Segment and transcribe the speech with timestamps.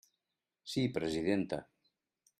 [0.71, 1.63] Sí, presidenta.